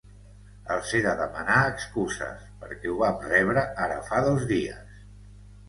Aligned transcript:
Els 0.75 0.93
he 0.95 1.01
de 1.07 1.13
demanar 1.19 1.57
excuses, 1.73 2.41
perquè 2.63 2.93
ho 2.95 2.97
vam 3.03 3.23
rebre 3.29 3.67
ara 3.87 4.03
fa 4.11 4.25
dos 4.33 4.51
dies. 4.57 5.01